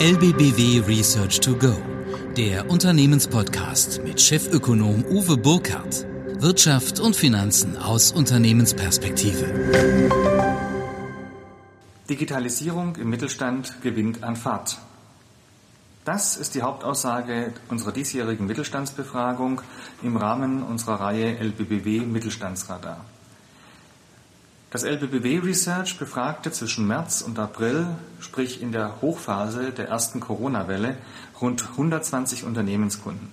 LBBW 0.00 0.80
Research 0.86 1.40
to 1.40 1.54
Go, 1.54 1.76
der 2.34 2.70
Unternehmenspodcast 2.70 4.02
mit 4.02 4.18
Chefökonom 4.18 5.04
Uwe 5.04 5.36
Burkhardt. 5.36 6.06
Wirtschaft 6.38 7.00
und 7.00 7.14
Finanzen 7.14 7.76
aus 7.76 8.10
Unternehmensperspektive. 8.10 9.44
Digitalisierung 12.08 12.96
im 12.96 13.10
Mittelstand 13.10 13.82
gewinnt 13.82 14.24
an 14.24 14.36
Fahrt. 14.36 14.78
Das 16.06 16.38
ist 16.38 16.54
die 16.54 16.62
Hauptaussage 16.62 17.52
unserer 17.68 17.92
diesjährigen 17.92 18.46
Mittelstandsbefragung 18.46 19.60
im 20.02 20.16
Rahmen 20.16 20.62
unserer 20.62 20.98
Reihe 20.98 21.36
LBBW 21.36 22.06
Mittelstandsradar. 22.06 23.04
Das 24.70 24.84
LBBW 24.84 25.38
Research 25.38 25.98
befragte 25.98 26.52
zwischen 26.52 26.86
März 26.86 27.22
und 27.22 27.40
April, 27.40 27.88
sprich 28.20 28.62
in 28.62 28.70
der 28.70 29.00
Hochphase 29.00 29.72
der 29.72 29.88
ersten 29.88 30.20
Corona-Welle, 30.20 30.96
rund 31.40 31.70
120 31.70 32.44
Unternehmenskunden. 32.44 33.32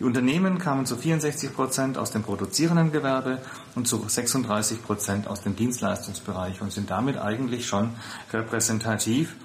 Die 0.00 0.02
Unternehmen 0.02 0.58
kamen 0.58 0.84
zu 0.84 0.96
64 0.96 1.54
Prozent 1.54 1.96
aus 1.96 2.10
dem 2.10 2.24
produzierenden 2.24 2.90
Gewerbe 2.90 3.38
und 3.76 3.86
zu 3.86 4.04
36 4.08 4.82
Prozent 4.82 5.28
aus 5.28 5.42
dem 5.42 5.54
Dienstleistungsbereich 5.54 6.60
und 6.60 6.72
sind 6.72 6.90
damit 6.90 7.18
eigentlich 7.18 7.68
schon 7.68 7.90
repräsentativ 8.32 9.36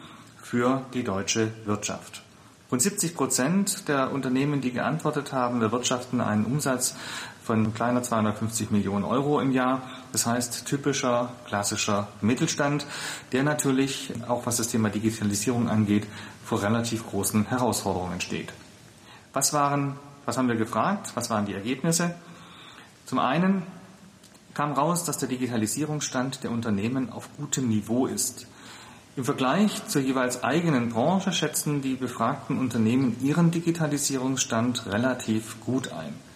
für 0.41 0.81
die 0.95 1.03
deutsche 1.03 1.51
Wirtschaft. 1.65 2.23
Rund 2.71 2.81
70 2.81 3.15
Prozent 3.15 3.87
der 3.87 4.11
Unternehmen, 4.11 4.61
die 4.61 4.71
geantwortet 4.71 5.31
haben, 5.31 5.61
erwirtschaften 5.61 6.21
einen 6.21 6.45
Umsatz 6.45 6.95
von 7.49 7.73
kleiner 7.73 8.03
250 8.03 8.69
Millionen 8.69 9.03
Euro 9.03 9.39
im 9.39 9.51
Jahr. 9.51 9.81
Das 10.11 10.27
heißt 10.27 10.67
typischer, 10.67 11.31
klassischer 11.47 12.07
Mittelstand, 12.21 12.85
der 13.31 13.41
natürlich, 13.41 14.13
auch 14.27 14.45
was 14.45 14.57
das 14.57 14.67
Thema 14.67 14.89
Digitalisierung 14.89 15.67
angeht, 15.67 16.05
vor 16.45 16.61
relativ 16.61 17.07
großen 17.07 17.47
Herausforderungen 17.47 18.21
steht. 18.21 18.53
Was 19.33 19.51
waren, 19.51 19.95
was 20.27 20.37
haben 20.37 20.47
wir 20.47 20.57
gefragt? 20.57 21.13
Was 21.15 21.31
waren 21.31 21.47
die 21.47 21.55
Ergebnisse? 21.55 22.13
Zum 23.07 23.17
einen 23.17 23.63
kam 24.53 24.73
raus, 24.73 25.03
dass 25.03 25.17
der 25.17 25.27
Digitalisierungsstand 25.29 26.43
der 26.43 26.51
Unternehmen 26.51 27.11
auf 27.11 27.29
gutem 27.35 27.67
Niveau 27.67 28.05
ist. 28.05 28.45
Im 29.15 29.25
Vergleich 29.25 29.87
zur 29.87 30.03
jeweils 30.03 30.43
eigenen 30.43 30.89
Branche 30.89 31.31
schätzen 31.31 31.81
die 31.81 31.95
befragten 31.95 32.59
Unternehmen 32.59 33.17
ihren 33.23 33.49
Digitalisierungsstand 33.49 34.85
relativ 34.85 35.59
gut 35.61 35.91
ein. 35.91 36.28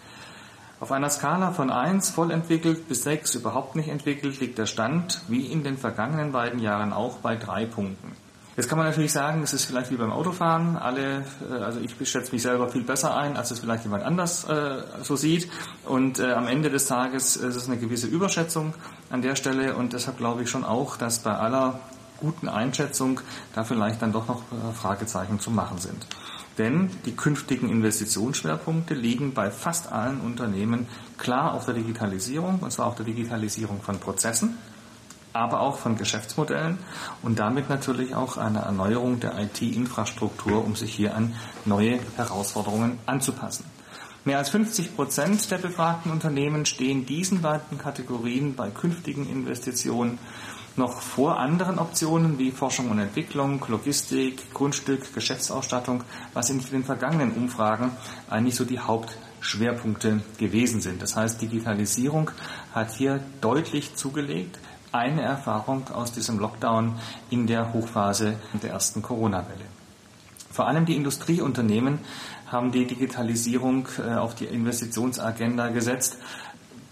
Auf 0.83 0.91
einer 0.91 1.09
Skala 1.09 1.53
von 1.53 1.69
1 1.69 2.09
voll 2.09 2.29
entwickelt 2.29 2.89
bis 2.89 3.03
6 3.03 3.35
überhaupt 3.35 3.77
nicht 3.77 3.87
entwickelt 3.87 4.41
liegt 4.41 4.57
der 4.57 4.65
Stand, 4.65 5.21
wie 5.29 5.45
in 5.45 5.63
den 5.63 5.77
vergangenen 5.77 6.33
beiden 6.33 6.59
Jahren 6.59 6.91
auch, 6.91 7.19
bei 7.19 7.37
drei 7.37 7.65
Punkten. 7.65 8.11
Jetzt 8.57 8.67
kann 8.67 8.77
man 8.77 8.87
natürlich 8.87 9.13
sagen, 9.13 9.43
es 9.43 9.53
ist 9.53 9.63
vielleicht 9.63 9.91
wie 9.91 9.95
beim 9.95 10.11
Autofahren. 10.11 10.75
Alle, 10.75 11.23
äh, 11.49 11.53
also 11.53 11.79
ich 11.79 11.95
schätze 12.09 12.33
mich 12.33 12.41
selber 12.41 12.67
viel 12.67 12.83
besser 12.83 13.15
ein, 13.15 13.37
als 13.37 13.51
es 13.51 13.61
vielleicht 13.61 13.85
jemand 13.85 14.03
anders 14.03 14.43
äh, 14.43 14.83
so 15.03 15.15
sieht. 15.15 15.49
Und 15.85 16.19
äh, 16.19 16.33
am 16.33 16.47
Ende 16.47 16.69
des 16.69 16.85
Tages 16.85 17.37
ist 17.37 17.55
es 17.55 17.65
eine 17.67 17.77
gewisse 17.77 18.07
Überschätzung 18.07 18.73
an 19.09 19.21
der 19.21 19.37
Stelle. 19.37 19.77
Und 19.77 19.93
deshalb 19.93 20.17
glaube 20.17 20.43
ich 20.43 20.49
schon 20.49 20.65
auch, 20.65 20.97
dass 20.97 21.19
bei 21.19 21.33
aller 21.33 21.79
guten 22.19 22.49
Einschätzung 22.49 23.21
da 23.55 23.63
vielleicht 23.63 24.01
dann 24.01 24.11
doch 24.11 24.27
noch 24.27 24.41
äh, 24.51 24.73
Fragezeichen 24.73 25.39
zu 25.39 25.49
machen 25.49 25.77
sind. 25.77 26.05
Denn 26.57 26.89
die 27.05 27.15
künftigen 27.15 27.69
Investitionsschwerpunkte 27.69 28.93
liegen 28.93 29.33
bei 29.33 29.49
fast 29.49 29.91
allen 29.91 30.21
Unternehmen 30.21 30.87
klar 31.17 31.53
auf 31.53 31.65
der 31.65 31.73
Digitalisierung, 31.73 32.59
und 32.59 32.71
zwar 32.71 32.87
auf 32.87 32.95
der 32.95 33.05
Digitalisierung 33.05 33.81
von 33.81 33.99
Prozessen, 33.99 34.57
aber 35.33 35.61
auch 35.61 35.77
von 35.77 35.97
Geschäftsmodellen 35.97 36.77
und 37.23 37.39
damit 37.39 37.69
natürlich 37.69 38.13
auch 38.13 38.37
eine 38.37 38.59
Erneuerung 38.59 39.19
der 39.19 39.37
IT-Infrastruktur, 39.39 40.63
um 40.63 40.75
sich 40.75 40.93
hier 40.93 41.15
an 41.15 41.33
neue 41.65 41.99
Herausforderungen 42.17 42.99
anzupassen. 43.07 43.65
Mehr 44.25 44.37
als 44.37 44.49
50 44.51 44.95
Prozent 44.95 45.51
der 45.51 45.57
befragten 45.57 46.11
Unternehmen 46.11 46.65
stehen 46.65 47.05
diesen 47.05 47.41
beiden 47.41 47.77
Kategorien 47.77 48.55
bei 48.55 48.69
künftigen 48.69 49.27
Investitionen 49.27 50.17
noch 50.75 51.01
vor 51.01 51.39
anderen 51.39 51.79
Optionen 51.79 52.39
wie 52.39 52.51
Forschung 52.51 52.89
und 52.89 52.99
Entwicklung, 52.99 53.63
Logistik, 53.67 54.53
Grundstück, 54.53 55.13
Geschäftsausstattung, 55.13 56.03
was 56.33 56.49
in 56.49 56.59
den 56.59 56.83
vergangenen 56.83 57.31
Umfragen 57.33 57.91
eigentlich 58.29 58.55
so 58.55 58.65
die 58.65 58.79
Hauptschwerpunkte 58.79 60.21
gewesen 60.37 60.81
sind. 60.81 61.01
Das 61.01 61.15
heißt, 61.15 61.41
Digitalisierung 61.41 62.31
hat 62.73 62.91
hier 62.91 63.19
deutlich 63.41 63.95
zugelegt. 63.95 64.59
Eine 64.91 65.23
Erfahrung 65.23 65.87
aus 65.91 66.11
diesem 66.11 66.37
Lockdown 66.37 66.95
in 67.31 67.47
der 67.47 67.73
Hochphase 67.73 68.39
der 68.61 68.71
ersten 68.71 69.01
Corona-Welle. 69.01 69.65
Vor 70.51 70.67
allem 70.67 70.85
die 70.85 70.95
Industrieunternehmen 70.95 71.97
haben 72.45 72.71
die 72.71 72.85
Digitalisierung 72.85 73.87
äh, 73.97 74.13
auf 74.13 74.35
die 74.35 74.45
Investitionsagenda 74.45 75.69
gesetzt 75.69 76.17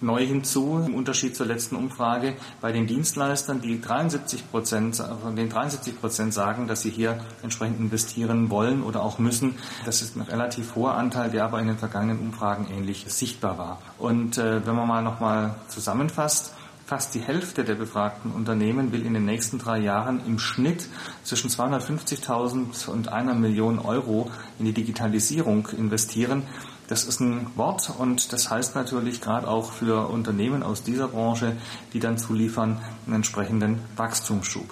neu 0.01 0.25
hinzu, 0.25 0.83
im 0.85 0.95
Unterschied 0.95 1.35
zur 1.35 1.45
letzten 1.45 1.75
Umfrage, 1.75 2.35
bei 2.59 2.71
den 2.71 2.87
Dienstleistern, 2.87 3.61
die 3.61 3.81
73 3.81 4.49
Prozent, 4.49 4.97
von 4.97 5.35
den 5.35 5.49
73 5.49 5.99
Prozent 5.99 6.33
sagen, 6.33 6.67
dass 6.67 6.81
sie 6.81 6.89
hier 6.89 7.19
entsprechend 7.43 7.79
investieren 7.79 8.49
wollen 8.49 8.83
oder 8.83 9.03
auch 9.03 9.19
müssen. 9.19 9.55
Das 9.85 10.01
ist 10.01 10.15
ein 10.15 10.21
relativ 10.21 10.75
hoher 10.75 10.95
Anteil, 10.95 11.29
der 11.29 11.45
aber 11.45 11.59
in 11.59 11.67
den 11.67 11.77
vergangenen 11.77 12.19
Umfragen 12.19 12.67
ähnlich 12.71 13.05
sichtbar 13.07 13.57
war. 13.57 13.81
Und 13.97 14.37
äh, 14.37 14.65
wenn 14.65 14.75
man 14.75 14.87
mal 14.87 15.01
nochmal 15.01 15.55
zusammenfasst, 15.67 16.53
Fast 16.91 17.15
die 17.15 17.21
Hälfte 17.21 17.63
der 17.63 17.75
befragten 17.75 18.33
Unternehmen 18.33 18.91
will 18.91 19.05
in 19.05 19.13
den 19.13 19.23
nächsten 19.23 19.59
drei 19.59 19.79
Jahren 19.79 20.19
im 20.27 20.39
Schnitt 20.39 20.89
zwischen 21.23 21.49
250.000 21.49 22.89
und 22.89 23.07
einer 23.07 23.33
Million 23.33 23.79
Euro 23.79 24.29
in 24.59 24.65
die 24.65 24.73
Digitalisierung 24.73 25.69
investieren. 25.77 26.43
Das 26.91 27.05
ist 27.05 27.21
ein 27.21 27.47
Wort 27.55 27.89
und 27.99 28.33
das 28.33 28.51
heißt 28.51 28.75
natürlich 28.75 29.21
gerade 29.21 29.47
auch 29.47 29.71
für 29.71 30.09
Unternehmen 30.09 30.61
aus 30.61 30.83
dieser 30.83 31.07
Branche, 31.07 31.55
die 31.93 32.01
dann 32.01 32.17
zuliefern, 32.17 32.81
einen 33.05 33.15
entsprechenden 33.15 33.79
Wachstumsschub. 33.95 34.69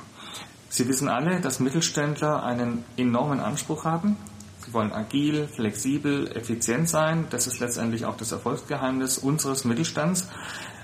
Sie 0.68 0.86
wissen 0.90 1.08
alle, 1.08 1.40
dass 1.40 1.62
Mittelständler 1.62 2.44
einen 2.44 2.84
enormen 2.98 3.40
Anspruch 3.40 3.86
haben. 3.86 4.18
Sie 4.66 4.74
wollen 4.74 4.92
agil, 4.92 5.48
flexibel, 5.48 6.30
effizient 6.36 6.90
sein. 6.90 7.28
Das 7.30 7.48
ist 7.48 7.62
letztendlich 7.62 8.04
auch 8.04 8.18
das 8.18 8.34
Erfolgsgeheimnis 8.34 9.18
unseres 9.18 9.64
Mittelstands. 9.64 10.28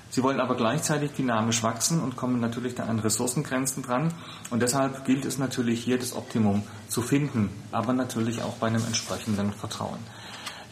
Sie 0.09 0.24
wollen 0.24 0.40
aber 0.40 0.56
gleichzeitig 0.56 1.12
dynamisch 1.12 1.63
wachsen 1.63 2.01
und 2.01 2.16
kommen 2.16 2.40
natürlich 2.40 2.75
da 2.75 2.85
an 2.85 3.00
Ressourcengrenzen 3.00 3.84
dran. 3.84 4.13
Und 4.51 4.62
deshalb 4.62 5.03
gilt 5.03 5.25
es 5.25 5.38
natürlich 5.38 5.84
hier 5.84 6.00
das 6.00 6.16
Optimum 6.16 6.63
zu 6.88 7.01
finden, 7.01 7.50
aber 7.74 7.91
natürlich 7.91 8.41
auch 8.41 8.53
bei 8.53 8.68
einem 8.68 8.85
entsprechenden 8.85 9.51
Vertrauen. 9.51 10.00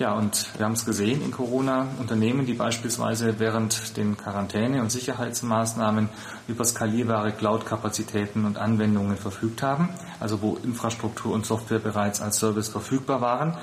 Ja, 0.04 0.16
und 0.16 0.50
wir 0.58 0.66
haben 0.66 0.74
es 0.74 0.84
gesehen 0.84 1.24
in 1.24 1.32
Corona, 1.32 1.88
Unternehmen, 1.98 2.46
die 2.46 2.56
beispielsweise 2.56 3.40
während 3.40 3.96
den 3.96 4.18
Quarantäne- 4.18 4.82
und 4.82 4.92
Sicherheitsmaßnahmen 4.92 6.10
über 6.50 6.66
skalierbare 6.66 7.32
Cloud-Kapazitäten 7.32 8.44
und 8.44 8.58
Anwendungen 8.58 9.16
verfügt 9.16 9.64
haben, 9.64 9.88
also 10.20 10.42
wo 10.42 10.58
Infrastruktur 10.62 11.34
und 11.34 11.46
Software 11.46 11.80
bereits 11.80 12.20
als 12.20 12.38
Service 12.38 12.68
verfügbar 12.68 13.22
waren, 13.22 13.56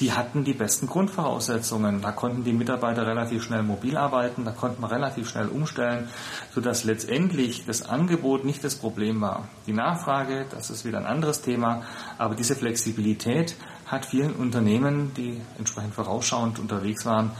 die 0.00 0.12
hatten 0.12 0.44
die 0.44 0.54
besten 0.54 0.86
Grundvoraussetzungen. 0.86 2.00
Da 2.00 2.10
konnten 2.10 2.42
die 2.42 2.54
Mitarbeiter 2.54 3.06
relativ 3.06 3.42
schnell 3.42 3.62
mobil 3.62 3.98
arbeiten, 3.98 4.46
da 4.46 4.52
konnte 4.52 4.80
man 4.80 4.90
relativ 4.90 5.28
schnell 5.28 5.48
umstellen, 5.48 6.08
sodass 6.54 6.84
letztendlich 6.84 7.66
das 7.66 7.82
Angebot 7.82 8.46
nicht 8.46 8.64
das 8.64 8.76
Problem 8.76 9.20
war. 9.20 9.46
Die 9.66 9.74
Nachfrage, 9.74 10.46
das 10.50 10.70
ist 10.70 10.86
wieder 10.86 10.96
ein 10.98 11.06
anderes 11.06 11.42
Thema, 11.42 11.82
aber 12.16 12.34
diese 12.34 12.56
Flexibilität 12.56 13.56
hat 13.92 14.06
vielen 14.06 14.32
Unternehmen, 14.32 15.12
die 15.14 15.38
entsprechend 15.58 15.94
vorausschauend 15.94 16.58
unterwegs 16.58 17.04
waren, 17.04 17.30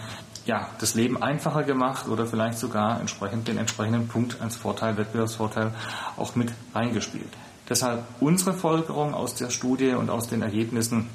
ja, 0.44 0.68
das 0.80 0.94
Leben 0.94 1.22
einfacher 1.22 1.62
gemacht 1.62 2.08
oder 2.08 2.26
vielleicht 2.26 2.58
sogar 2.58 3.00
entsprechend 3.00 3.48
den 3.48 3.56
entsprechenden 3.56 4.06
Punkt 4.06 4.40
als 4.40 4.56
Vorteil, 4.56 4.96
Wettbewerbsvorteil 4.98 5.72
auch 6.16 6.34
mit 6.36 6.52
reingespielt. 6.74 7.30
Deshalb 7.68 8.04
unsere 8.20 8.52
Folgerung 8.52 9.14
aus 9.14 9.34
der 9.34 9.48
Studie 9.48 9.92
und 9.92 10.10
aus 10.10 10.28
den 10.28 10.42
Ergebnissen 10.42 11.08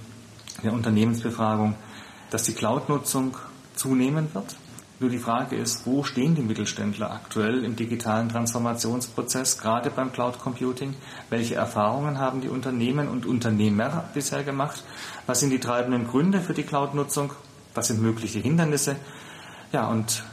der 0.64 0.74
Unternehmensbefragung, 0.74 1.76
dass 2.32 2.44
die 2.44 2.54
Cloud-Nutzung 2.54 3.38
zunehmen 3.76 4.34
wird. 4.34 4.56
Nur 5.00 5.12
die 5.12 5.20
Frage 5.20 5.56
ist, 5.56 5.86
wo 5.86 6.04
stehen 6.04 6.34
die 6.34 6.42
Mittelständler 6.42 7.12
aktuell 7.12 7.64
im 7.64 7.76
digitalen 7.76 8.30
Transformationsprozess, 8.30 9.60
gerade 9.60 9.92
beim 9.92 10.12
Cloud 10.12 10.40
Computing? 10.40 10.96
Welche 11.30 11.54
Erfahrungen 11.54 12.18
haben 12.18 12.42
die 12.42 12.50
Unternehmen 12.50 13.08
und 13.08 13.28
Unternehmer 13.28 14.06
bisher 14.16 14.44
gemacht? 14.44 14.84
Was 15.28 15.40
sind 15.40 15.52
die 15.52 15.60
treibenden 15.60 16.08
Gründe 16.08 16.42
für 16.42 16.56
die 16.56 16.64
Cloud-Nutzung? 16.64 17.32
Was 17.76 17.88
sind 17.88 18.02
mögliche 18.02 18.40
Hindernisse? 18.40 18.96
Ja, 19.72 19.88
und 19.88 20.24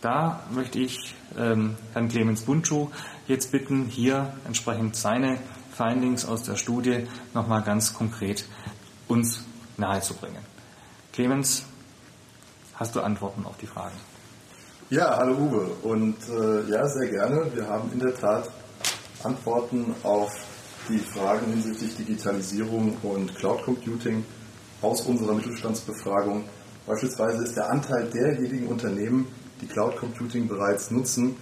da 0.00 0.44
möchte 0.52 0.78
ich 0.78 1.16
ähm, 1.36 1.76
Herrn 1.92 2.08
Clemens 2.08 2.42
Buntschuh 2.42 2.90
jetzt 3.26 3.50
bitten, 3.50 3.86
hier 3.86 4.32
entsprechend 4.46 4.94
seine 4.94 5.38
Findings 5.72 6.24
aus 6.24 6.44
der 6.44 6.54
Studie 6.54 7.08
nochmal 7.32 7.62
ganz 7.62 7.94
konkret 7.94 8.44
uns 9.08 9.44
nahezubringen. 9.76 10.42
Clemens, 11.12 11.64
hast 12.76 12.94
du 12.94 13.00
Antworten 13.00 13.44
auf 13.46 13.56
die 13.56 13.66
Fragen? 13.66 13.96
Ja, 14.90 15.16
hallo 15.16 15.36
Uwe. 15.36 15.66
Und 15.82 16.16
äh, 16.28 16.70
ja, 16.70 16.86
sehr 16.86 17.08
gerne. 17.08 17.50
Wir 17.54 17.66
haben 17.68 17.90
in 17.92 18.00
der 18.00 18.14
Tat 18.14 18.50
Antworten 19.22 19.94
auf 20.02 20.30
die 20.88 20.98
Fragen 20.98 21.46
hinsichtlich 21.46 21.96
Digitalisierung 21.96 22.96
und 23.02 23.34
Cloud 23.34 23.62
Computing 23.62 24.24
aus 24.82 25.00
unserer 25.02 25.34
Mittelstandsbefragung. 25.34 26.44
Beispielsweise 26.86 27.44
ist 27.44 27.56
der 27.56 27.70
Anteil 27.70 28.10
derjenigen 28.10 28.66
Unternehmen, 28.66 29.26
die 29.62 29.66
Cloud 29.66 29.96
Computing 29.96 30.46
bereits 30.46 30.90
nutzen, 30.90 31.36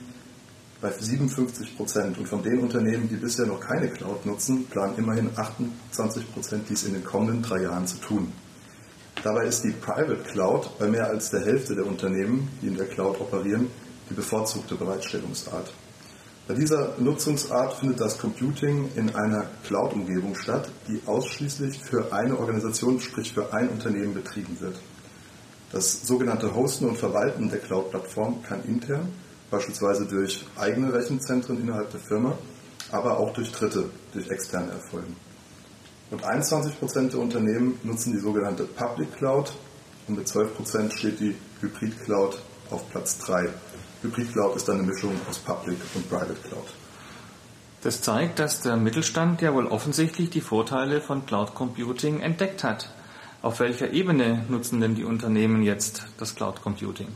bei 0.81 0.93
57 0.93 1.77
Prozent. 1.77 2.19
Und 2.19 2.29
von 2.29 2.43
den 2.43 2.61
Unternehmen, 2.61 3.09
die 3.09 3.17
bisher 3.17 3.47
noch 3.47 3.61
keine 3.61 3.89
Cloud 3.89 4.25
nutzen, 4.27 4.67
planen 4.67 4.97
immerhin 4.99 5.31
28 5.35 6.33
Prozent, 6.33 6.69
dies 6.69 6.85
in 6.85 6.95
den 6.95 7.05
kommenden 7.05 7.43
drei 7.43 7.63
Jahren 7.63 7.87
zu 7.87 7.99
tun. 7.99 8.33
Dabei 9.23 9.45
ist 9.45 9.63
die 9.63 9.71
Private 9.71 10.17
Cloud 10.17 10.79
bei 10.81 10.89
mehr 10.89 11.07
als 11.07 11.31
der 11.31 11.43
Hälfte 11.43 11.77
der 11.77 11.87
Unternehmen, 11.87 12.49
die 12.61 12.67
in 12.67 12.77
der 12.77 12.89
Cloud 12.89 13.21
operieren, 13.21 13.69
die 14.11 14.15
bevorzugte 14.15 14.75
Bereitstellungsart. 14.75 15.73
Bei 16.49 16.55
dieser 16.55 16.95
Nutzungsart 16.99 17.75
findet 17.75 18.01
das 18.01 18.19
Computing 18.19 18.91
in 18.97 19.15
einer 19.15 19.47
Cloud-Umgebung 19.65 20.35
statt, 20.35 20.69
die 20.89 21.01
ausschließlich 21.07 21.79
für 21.85 22.13
eine 22.13 22.37
Organisation, 22.37 22.99
sprich 22.99 23.33
für 23.33 23.53
ein 23.53 23.69
Unternehmen 23.69 24.13
betrieben 24.13 24.57
wird. 24.59 24.75
Das 25.71 26.05
sogenannte 26.05 26.53
Hosten 26.57 26.87
und 26.87 26.99
Verwalten 26.99 27.49
der 27.49 27.61
Cloud-Plattform 27.61 28.43
kann 28.43 28.65
intern, 28.65 29.09
beispielsweise 29.53 30.05
durch 30.05 30.45
eigene 30.57 30.93
Rechenzentren 30.93 31.61
innerhalb 31.61 31.91
der 31.93 32.01
Firma, 32.01 32.37
aber 32.91 33.19
auch 33.19 33.33
durch 33.35 33.53
Dritte, 33.53 33.89
durch 34.13 34.29
externe 34.29 34.73
erfolgen. 34.73 35.15
Und 36.13 36.25
21 36.25 36.79
Prozent 36.79 37.15
der 37.15 37.21
Unternehmen 37.21 37.81
nutzen 37.85 38.13
die 38.13 38.19
sogenannte 38.19 38.65
Public 38.65 39.17
Cloud 39.17 39.55
und 40.07 40.19
mit 40.19 40.29
12 40.29 40.57
Prozent 40.57 40.93
steht 40.93 41.19
die 41.21 41.35
Hybrid 41.63 41.99
Cloud 42.05 42.39
auf 42.71 42.87
Platz 42.91 43.17
3. 43.21 43.49
Hybrid 44.03 44.31
Cloud 44.31 44.57
ist 44.57 44.69
eine 44.69 44.83
Mischung 44.83 45.13
aus 45.31 45.39
Public 45.39 45.79
und 45.95 46.11
Private 46.11 46.35
Cloud. 46.47 46.67
Das 47.81 48.03
zeigt, 48.03 48.41
dass 48.41 48.61
der 48.61 48.77
Mittelstand 48.77 49.41
ja 49.41 49.55
wohl 49.55 49.67
offensichtlich 49.67 50.29
die 50.29 50.43
Vorteile 50.43 51.01
von 51.01 51.25
Cloud 51.25 51.55
Computing 51.55 52.21
entdeckt 52.21 52.63
hat. 52.63 52.91
Auf 53.41 53.61
welcher 53.61 53.91
Ebene 53.91 54.45
nutzen 54.51 54.83
denn 54.83 54.95
die 54.95 55.05
Unternehmen 55.05 55.63
jetzt 55.63 56.05
das 56.19 56.35
Cloud 56.35 56.61
Computing? 56.61 57.09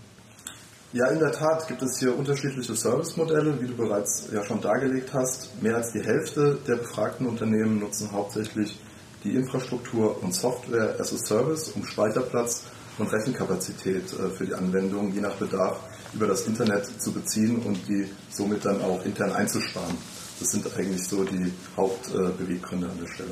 Ja, 0.94 1.08
in 1.08 1.18
der 1.18 1.32
Tat 1.32 1.68
gibt 1.68 1.82
es 1.82 1.98
hier 1.98 2.16
unterschiedliche 2.16 2.74
Servicemodelle, 2.74 3.60
wie 3.60 3.66
du 3.66 3.76
bereits 3.76 4.28
ja 4.32 4.42
schon 4.42 4.62
dargelegt 4.62 5.12
hast. 5.12 5.62
Mehr 5.62 5.76
als 5.76 5.92
die 5.92 6.02
Hälfte 6.02 6.58
der 6.66 6.76
befragten 6.76 7.26
Unternehmen 7.26 7.78
nutzen 7.78 8.10
hauptsächlich 8.12 8.78
die 9.26 9.34
Infrastruktur 9.34 10.22
und 10.22 10.34
Software 10.34 10.96
as 11.00 11.12
a 11.12 11.18
Service, 11.18 11.72
um 11.74 11.84
Speicherplatz 11.84 12.64
und 12.98 13.12
Rechenkapazität 13.12 14.12
äh, 14.12 14.30
für 14.30 14.46
die 14.46 14.54
Anwendung 14.54 15.12
je 15.12 15.20
nach 15.20 15.34
Bedarf 15.34 15.80
über 16.14 16.26
das 16.26 16.46
Internet 16.46 16.86
zu 17.00 17.12
beziehen 17.12 17.58
und 17.58 17.76
die 17.88 18.06
somit 18.30 18.64
dann 18.64 18.80
auch 18.80 19.04
intern 19.04 19.32
einzusparen. 19.32 19.96
Das 20.38 20.50
sind 20.50 20.66
eigentlich 20.76 21.06
so 21.06 21.24
die 21.24 21.52
Hauptbeweggründe 21.76 22.88
an 22.88 22.98
der 23.00 23.08
Stelle. 23.08 23.30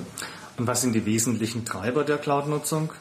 Und 0.56 0.66
was 0.66 0.82
sind 0.82 0.94
die 0.94 1.04
wesentlichen 1.04 1.64
Treiber 1.64 2.04
der 2.04 2.18
Cloud-Nutzung? 2.18 2.92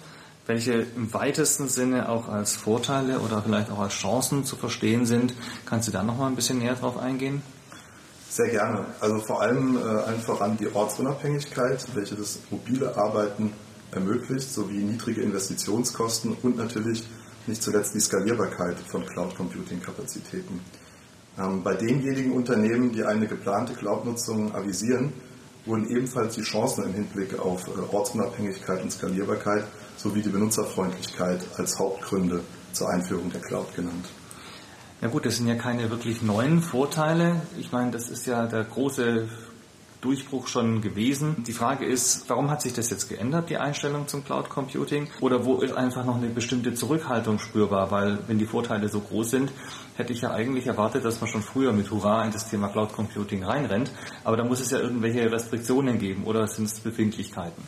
Welche 0.45 0.73
im 0.73 1.13
weitesten 1.13 1.69
Sinne 1.69 2.09
auch 2.09 2.27
als 2.27 2.55
Vorteile 2.55 3.19
oder 3.19 3.41
vielleicht 3.41 3.71
auch 3.71 3.79
als 3.79 3.93
Chancen 3.93 4.43
zu 4.43 4.57
verstehen 4.57 5.05
sind? 5.05 5.33
Kannst 5.65 5.87
du 5.87 5.91
da 5.93 6.03
noch 6.03 6.17
mal 6.17 6.27
ein 6.27 6.35
bisschen 6.35 6.59
näher 6.59 6.75
drauf 6.75 6.97
eingehen? 6.97 7.41
Sehr 8.33 8.49
gerne. 8.49 8.87
Also 8.99 9.19
vor 9.19 9.43
allem 9.43 9.77
äh, 9.77 9.81
allen 9.81 10.19
voran 10.19 10.57
die 10.57 10.73
Ortsunabhängigkeit, 10.73 11.85
welche 11.93 12.15
das 12.15 12.39
mobile 12.49 12.97
Arbeiten 12.97 13.53
ermöglicht, 13.91 14.51
sowie 14.51 14.79
niedrige 14.79 15.21
Investitionskosten 15.21 16.35
und 16.41 16.57
natürlich 16.57 17.07
nicht 17.45 17.61
zuletzt 17.61 17.93
die 17.93 17.99
Skalierbarkeit 17.99 18.79
von 18.79 19.05
Cloud 19.05 19.35
Computing 19.35 19.83
Kapazitäten. 19.83 20.61
Ähm, 21.37 21.61
bei 21.61 21.75
denjenigen 21.75 22.31
Unternehmen, 22.31 22.91
die 22.91 23.03
eine 23.03 23.27
geplante 23.27 23.73
Cloud-Nutzung 23.73 24.55
avisieren, 24.55 25.13
wurden 25.67 25.87
ebenfalls 25.91 26.33
die 26.33 26.41
Chancen 26.41 26.85
im 26.85 26.93
Hinblick 26.95 27.37
auf 27.37 27.67
äh, 27.67 27.95
Ortsunabhängigkeit 27.95 28.81
und 28.81 28.91
Skalierbarkeit 28.91 29.65
sowie 29.95 30.23
die 30.23 30.29
Benutzerfreundlichkeit 30.29 31.41
als 31.57 31.77
Hauptgründe 31.77 32.41
zur 32.71 32.89
Einführung 32.89 33.31
der 33.31 33.41
Cloud 33.41 33.75
genannt. 33.75 34.07
Ja 35.03 35.09
gut, 35.09 35.25
das 35.25 35.35
sind 35.35 35.47
ja 35.49 35.55
keine 35.55 35.89
wirklich 35.91 36.21
neuen 36.21 36.61
Vorteile. 36.61 37.41
Ich 37.59 37.73
meine, 37.73 37.91
das 37.91 38.07
ist 38.07 38.25
ja 38.25 38.45
der 38.45 38.63
große 38.63 39.27
Durchbruch 39.99 40.47
schon 40.47 40.81
gewesen. 40.81 41.43
Die 41.45 41.51
Frage 41.51 41.83
ist, 41.83 42.29
warum 42.29 42.49
hat 42.49 42.61
sich 42.61 42.71
das 42.71 42.89
jetzt 42.89 43.09
geändert, 43.09 43.49
die 43.49 43.57
Einstellung 43.57 44.07
zum 44.07 44.23
Cloud 44.23 44.47
Computing? 44.47 45.09
Oder 45.19 45.43
wo 45.43 45.57
ist 45.57 45.75
einfach 45.75 46.05
noch 46.05 46.15
eine 46.15 46.29
bestimmte 46.29 46.73
Zurückhaltung 46.73 47.39
spürbar? 47.39 47.91
Weil 47.91 48.19
wenn 48.27 48.39
die 48.39 48.45
Vorteile 48.45 48.87
so 48.87 49.01
groß 49.01 49.29
sind, 49.29 49.51
hätte 49.97 50.13
ich 50.13 50.21
ja 50.21 50.31
eigentlich 50.31 50.67
erwartet, 50.67 51.03
dass 51.03 51.19
man 51.19 51.29
schon 51.29 51.41
früher 51.41 51.73
mit 51.73 51.91
Hurra 51.91 52.23
in 52.23 52.31
das 52.31 52.49
Thema 52.49 52.69
Cloud 52.69 52.93
Computing 52.93 53.43
reinrennt. 53.43 53.91
Aber 54.23 54.37
da 54.37 54.45
muss 54.45 54.61
es 54.61 54.71
ja 54.71 54.79
irgendwelche 54.79 55.29
Restriktionen 55.29 55.99
geben 55.99 56.23
oder 56.23 56.47
sind 56.47 56.63
es 56.63 56.79
Befindlichkeiten? 56.79 57.61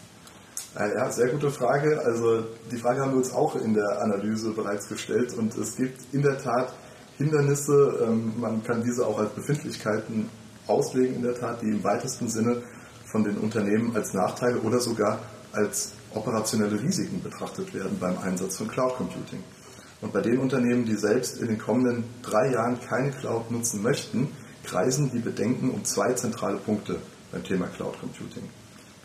Ja, 0.73 1.11
sehr 1.11 1.27
gute 1.27 1.51
Frage. 1.51 1.99
Also 1.99 2.45
die 2.71 2.77
Frage 2.77 3.01
haben 3.01 3.11
wir 3.11 3.17
uns 3.17 3.33
auch 3.33 3.57
in 3.57 3.73
der 3.73 4.01
Analyse 4.01 4.51
bereits 4.51 4.87
gestellt 4.87 5.33
und 5.33 5.53
es 5.57 5.75
gibt 5.75 6.13
in 6.13 6.21
der 6.21 6.37
Tat 6.37 6.73
Hindernisse. 7.17 8.05
Ähm, 8.07 8.33
man 8.39 8.63
kann 8.63 8.83
diese 8.83 9.05
auch 9.05 9.19
als 9.19 9.31
Befindlichkeiten 9.31 10.29
auslegen 10.67 11.15
in 11.15 11.23
der 11.23 11.35
Tat, 11.35 11.61
die 11.61 11.69
im 11.69 11.83
weitesten 11.83 12.29
Sinne 12.29 12.63
von 13.05 13.23
den 13.23 13.37
Unternehmen 13.37 13.95
als 13.95 14.13
Nachteile 14.13 14.59
oder 14.59 14.79
sogar 14.79 15.19
als 15.51 15.93
operationelle 16.13 16.81
Risiken 16.81 17.21
betrachtet 17.21 17.73
werden 17.73 17.97
beim 17.99 18.17
Einsatz 18.17 18.57
von 18.57 18.67
Cloud 18.67 18.95
Computing. 18.95 19.43
Und 20.01 20.11
bei 20.13 20.21
den 20.21 20.39
Unternehmen, 20.39 20.85
die 20.85 20.95
selbst 20.95 21.39
in 21.39 21.47
den 21.47 21.57
kommenden 21.57 22.03
drei 22.21 22.51
Jahren 22.51 22.79
keine 22.79 23.11
Cloud 23.11 23.51
nutzen 23.51 23.81
möchten, 23.81 24.29
kreisen 24.63 25.11
die 25.11 25.19
Bedenken 25.19 25.69
um 25.69 25.83
zwei 25.85 26.13
zentrale 26.13 26.57
Punkte 26.57 26.97
beim 27.31 27.43
Thema 27.43 27.67
Cloud 27.67 27.99
Computing. 27.99 28.43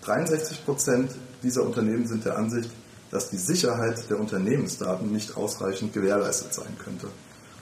63 0.03 0.65
Prozent 0.65 1.11
dieser 1.43 1.63
Unternehmen 1.63 2.07
sind 2.07 2.25
der 2.25 2.37
Ansicht, 2.37 2.71
dass 3.11 3.31
die 3.31 3.37
Sicherheit 3.37 4.09
der 4.09 4.19
Unternehmensdaten 4.19 5.11
nicht 5.11 5.37
ausreichend 5.37 5.93
gewährleistet 5.93 6.55
sein 6.55 6.77
könnte. 6.83 7.09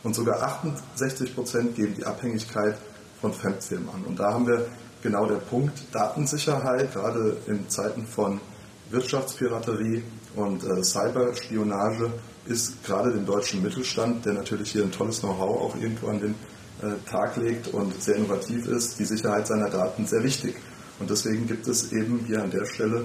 Und 0.08 0.14
sogar 0.14 0.42
68 0.42 1.34
Prozent 1.34 1.76
geben 1.76 1.94
die 1.94 2.06
Abhängigkeit 2.06 2.78
von 3.20 3.30
Fremdfirmen 3.30 3.90
an. 3.90 4.04
Und 4.04 4.18
da 4.18 4.32
haben 4.32 4.46
wir 4.46 4.66
genau 5.02 5.26
der 5.26 5.36
Punkt 5.36 5.82
Datensicherheit, 5.92 6.94
gerade 6.94 7.36
in 7.46 7.68
Zeiten 7.68 8.06
von 8.06 8.40
Wirtschaftspiraterie 8.88 10.02
und 10.34 10.64
äh, 10.64 10.82
Cyberspionage 10.82 12.10
ist 12.46 12.82
gerade 12.84 13.12
dem 13.12 13.26
deutschen 13.26 13.62
Mittelstand, 13.62 14.24
der 14.24 14.32
natürlich 14.32 14.72
hier 14.72 14.82
ein 14.82 14.92
tolles 14.92 15.20
Know-how 15.20 15.60
auch 15.60 15.76
irgendwo 15.76 16.08
an 16.08 16.20
den 16.20 16.34
äh, 16.80 16.94
Tag 17.06 17.36
legt 17.36 17.68
und 17.68 18.02
sehr 18.02 18.16
innovativ 18.16 18.66
ist, 18.66 18.98
die 18.98 19.04
Sicherheit 19.04 19.46
seiner 19.46 19.68
Daten 19.68 20.06
sehr 20.06 20.24
wichtig. 20.24 20.56
Und 21.00 21.10
deswegen 21.10 21.46
gibt 21.46 21.68
es 21.68 21.92
eben 21.92 22.24
hier 22.26 22.42
an 22.42 22.50
der 22.50 22.64
Stelle 22.64 23.04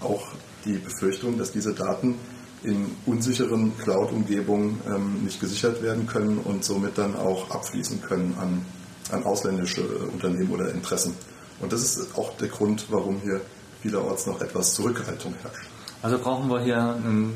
auch 0.00 0.26
die 0.64 0.78
Befürchtung, 0.78 1.38
dass 1.38 1.52
diese 1.52 1.74
Daten 1.74 2.16
in 2.62 2.90
unsicheren 3.06 3.76
Cloud-Umgebungen 3.78 4.80
ähm, 4.86 5.24
nicht 5.24 5.40
gesichert 5.40 5.82
werden 5.82 6.06
können 6.06 6.38
und 6.38 6.64
somit 6.64 6.98
dann 6.98 7.16
auch 7.16 7.50
abfließen 7.50 8.02
können 8.02 8.34
an 8.38 8.64
an 9.12 9.24
ausländische 9.24 9.82
Unternehmen 9.82 10.50
oder 10.50 10.70
Interessen. 10.70 11.14
Und 11.60 11.72
das 11.72 11.82
ist 11.82 12.16
auch 12.16 12.36
der 12.36 12.48
Grund, 12.48 12.86
warum 12.90 13.20
hier 13.20 13.40
vielerorts 13.82 14.26
noch 14.26 14.40
etwas 14.40 14.74
Zurückhaltung 14.74 15.34
herrscht. 15.42 15.68
Also 16.02 16.18
brauchen 16.18 16.48
wir 16.48 16.62
hier 16.62 16.78
ein, 16.78 17.34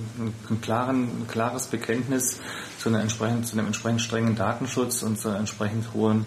ein, 0.49 0.61
klaren, 0.63 1.03
ein 1.03 1.27
klares 1.29 1.67
Bekenntnis 1.67 2.39
zu, 2.79 2.89
einer 2.89 3.03
entsprechend, 3.03 3.47
zu 3.47 3.59
einem 3.59 3.67
entsprechend 3.67 4.01
strengen 4.01 4.37
Datenschutz 4.37 5.03
und 5.03 5.19
zu 5.19 5.29
entsprechend 5.29 5.93
hohen 5.93 6.25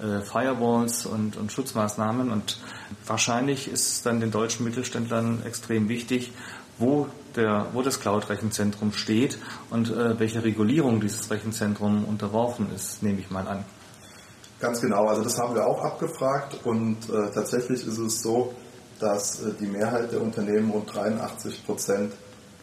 äh, 0.00 0.20
Firewalls 0.20 1.06
und, 1.06 1.36
und, 1.36 1.50
Schutzmaßnahmen. 1.50 2.30
Und 2.30 2.60
wahrscheinlich 3.06 3.66
ist 3.66 3.88
es 3.88 4.02
dann 4.02 4.20
den 4.20 4.30
deutschen 4.30 4.64
Mittelständlern 4.64 5.42
extrem 5.44 5.88
wichtig, 5.88 6.32
wo, 6.80 7.06
der, 7.36 7.66
wo 7.72 7.82
das 7.82 8.00
Cloud-Rechenzentrum 8.00 8.92
steht 8.92 9.38
und 9.70 9.90
äh, 9.90 10.18
welche 10.18 10.42
Regulierung 10.42 11.00
dieses 11.00 11.30
Rechenzentrum 11.30 12.04
unterworfen 12.04 12.74
ist, 12.74 13.02
nehme 13.02 13.20
ich 13.20 13.30
mal 13.30 13.46
an. 13.46 13.64
Ganz 14.58 14.80
genau, 14.80 15.06
also 15.06 15.22
das 15.22 15.38
haben 15.38 15.54
wir 15.54 15.66
auch 15.66 15.82
abgefragt 15.82 16.58
und 16.64 17.08
äh, 17.08 17.30
tatsächlich 17.32 17.86
ist 17.86 17.98
es 17.98 18.22
so, 18.22 18.54
dass 18.98 19.40
äh, 19.40 19.52
die 19.58 19.66
Mehrheit 19.66 20.12
der 20.12 20.20
Unternehmen, 20.20 20.70
rund 20.70 20.94
83 20.94 21.64
Prozent, 21.64 22.12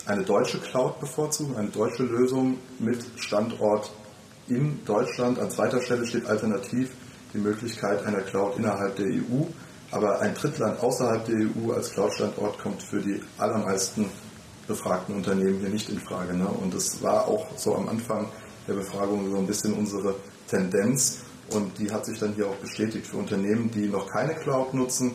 eine 0.05 0.23
deutsche 0.23 0.59
Cloud 0.59 0.99
bevorzugen, 0.99 1.57
eine 1.57 1.69
deutsche 1.69 2.03
Lösung 2.03 2.59
mit 2.79 3.03
Standort 3.17 3.91
in 4.47 4.83
Deutschland. 4.85 5.39
An 5.39 5.51
zweiter 5.51 5.81
Stelle 5.81 6.05
steht 6.05 6.27
alternativ 6.27 6.91
die 7.33 7.39
Möglichkeit 7.39 8.05
einer 8.05 8.21
Cloud 8.21 8.57
innerhalb 8.57 8.95
der 8.95 9.07
EU, 9.07 9.45
aber 9.91 10.19
ein 10.19 10.33
Drittland 10.33 10.81
außerhalb 10.81 11.25
der 11.25 11.35
EU 11.35 11.71
als 11.71 11.91
Cloud-Standort 11.91 12.59
kommt 12.59 12.83
für 12.83 12.99
die 12.99 13.21
allermeisten 13.37 14.09
befragten 14.67 15.15
Unternehmen 15.15 15.59
hier 15.59 15.69
nicht 15.69 15.89
in 15.89 15.99
Frage. 15.99 16.33
Ne? 16.33 16.47
Und 16.47 16.73
das 16.73 17.01
war 17.01 17.27
auch 17.27 17.47
so 17.55 17.75
am 17.75 17.87
Anfang 17.87 18.27
der 18.67 18.73
Befragung 18.73 19.31
so 19.31 19.37
ein 19.37 19.47
bisschen 19.47 19.73
unsere 19.73 20.15
Tendenz. 20.49 21.19
Und 21.51 21.79
die 21.79 21.89
hat 21.89 22.05
sich 22.05 22.19
dann 22.19 22.33
hier 22.33 22.47
auch 22.47 22.55
bestätigt. 22.55 23.07
Für 23.07 23.17
Unternehmen, 23.17 23.71
die 23.71 23.87
noch 23.87 24.09
keine 24.09 24.35
Cloud 24.35 24.73
nutzen, 24.73 25.13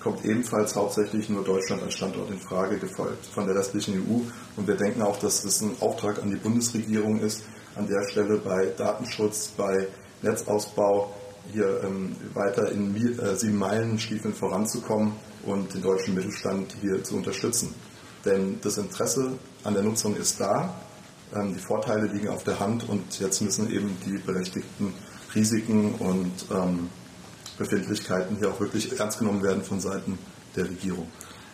kommt 0.00 0.24
ebenfalls 0.24 0.74
hauptsächlich 0.74 1.28
nur 1.28 1.44
Deutschland 1.44 1.82
als 1.82 1.94
Standort 1.94 2.30
in 2.30 2.38
Frage, 2.38 2.78
gefolgt 2.78 3.26
von 3.26 3.46
der 3.46 3.56
restlichen 3.56 3.94
EU. 3.94 4.20
Und 4.56 4.66
wir 4.66 4.76
denken 4.76 5.02
auch, 5.02 5.18
dass 5.18 5.42
das 5.42 5.60
ein 5.60 5.76
Auftrag 5.80 6.22
an 6.22 6.30
die 6.30 6.36
Bundesregierung 6.36 7.20
ist, 7.20 7.42
an 7.76 7.86
der 7.86 8.06
Stelle 8.08 8.38
bei 8.38 8.66
Datenschutz, 8.76 9.48
bei 9.48 9.88
Netzausbau 10.22 11.14
hier 11.52 11.82
ähm, 11.84 12.16
weiter 12.32 12.70
in 12.70 12.94
äh, 12.96 13.36
sieben 13.36 13.58
Meilen 13.58 13.98
Stiefeln 13.98 14.34
voranzukommen 14.34 15.12
und 15.44 15.72
den 15.74 15.82
deutschen 15.82 16.14
Mittelstand 16.14 16.74
hier 16.80 17.02
zu 17.04 17.16
unterstützen. 17.16 17.74
Denn 18.24 18.58
das 18.62 18.78
Interesse 18.78 19.32
an 19.62 19.74
der 19.74 19.82
Nutzung 19.82 20.16
ist 20.16 20.40
da, 20.40 20.74
ähm, 21.34 21.54
die 21.54 21.60
Vorteile 21.60 22.06
liegen 22.06 22.28
auf 22.28 22.44
der 22.44 22.60
Hand 22.60 22.88
und 22.88 23.20
jetzt 23.20 23.40
müssen 23.42 23.70
eben 23.70 23.96
die 24.06 24.18
berechtigten 24.18 24.94
Risiken 25.34 25.94
und 25.94 26.32
ähm, 26.50 26.88
Befindlichkeiten 27.58 28.36
hier 28.36 28.50
auch 28.50 28.60
wirklich 28.60 28.98
ernst 28.98 29.18
genommen 29.18 29.42
werden 29.42 29.62
von 29.62 29.80
Seiten 29.80 30.18
der 30.56 30.64
Regierung. 30.64 31.08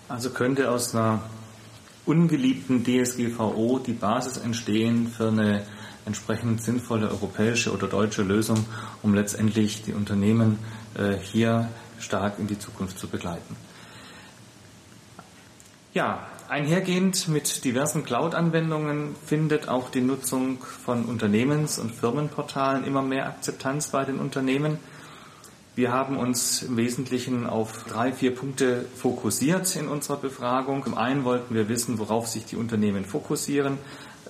Also 0.08 0.30
könnte 0.30 0.70
aus 0.70 0.94
einer 0.94 1.22
ungeliebten 2.06 2.84
DSGVO 2.84 3.78
die 3.78 3.92
Basis 3.92 4.38
entstehen 4.38 5.08
für 5.08 5.28
eine 5.28 5.66
entsprechend 6.10 6.60
sinnvolle 6.60 7.08
europäische 7.08 7.72
oder 7.72 7.86
deutsche 7.86 8.22
Lösung, 8.22 8.64
um 9.00 9.14
letztendlich 9.14 9.82
die 9.82 9.92
Unternehmen 9.92 10.58
äh, 10.98 11.14
hier 11.14 11.68
stark 12.00 12.40
in 12.40 12.48
die 12.48 12.58
Zukunft 12.58 12.98
zu 12.98 13.06
begleiten. 13.06 13.54
Ja, 15.94 16.26
einhergehend 16.48 17.28
mit 17.28 17.64
diversen 17.64 18.04
Cloud-Anwendungen 18.04 19.14
findet 19.24 19.68
auch 19.68 19.88
die 19.88 20.00
Nutzung 20.00 20.58
von 20.84 21.04
Unternehmens- 21.04 21.78
und 21.78 21.94
Firmenportalen 21.94 22.84
immer 22.84 23.02
mehr 23.02 23.26
Akzeptanz 23.26 23.88
bei 23.88 24.04
den 24.04 24.18
Unternehmen. 24.18 24.80
Wir 25.76 25.92
haben 25.92 26.16
uns 26.16 26.62
im 26.62 26.76
Wesentlichen 26.76 27.46
auf 27.46 27.84
drei, 27.84 28.12
vier 28.12 28.34
Punkte 28.34 28.84
fokussiert 28.96 29.76
in 29.76 29.86
unserer 29.86 30.16
Befragung. 30.16 30.82
Zum 30.82 30.98
einen 30.98 31.22
wollten 31.24 31.54
wir 31.54 31.68
wissen, 31.68 32.00
worauf 32.00 32.26
sich 32.26 32.44
die 32.46 32.56
Unternehmen 32.56 33.04
fokussieren. 33.04 33.78